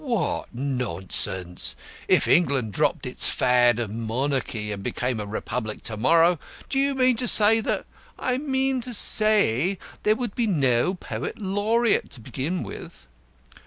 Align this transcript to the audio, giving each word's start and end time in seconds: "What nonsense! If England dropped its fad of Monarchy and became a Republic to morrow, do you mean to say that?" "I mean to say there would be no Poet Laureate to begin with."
"What 0.03 0.47
nonsense! 0.51 1.75
If 2.07 2.27
England 2.27 2.73
dropped 2.73 3.05
its 3.05 3.27
fad 3.29 3.79
of 3.79 3.91
Monarchy 3.91 4.71
and 4.71 4.81
became 4.81 5.19
a 5.19 5.27
Republic 5.27 5.83
to 5.83 5.95
morrow, 5.95 6.39
do 6.69 6.79
you 6.79 6.95
mean 6.95 7.15
to 7.17 7.27
say 7.27 7.59
that?" 7.61 7.85
"I 8.17 8.39
mean 8.39 8.81
to 8.81 8.95
say 8.95 9.77
there 10.01 10.15
would 10.15 10.33
be 10.33 10.47
no 10.47 10.95
Poet 10.95 11.37
Laureate 11.39 12.09
to 12.13 12.19
begin 12.19 12.63
with." 12.63 13.05